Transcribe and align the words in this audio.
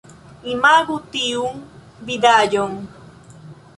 Imagu 0.53 0.95
tiun 1.15 1.61
vidaĵon! 2.09 2.75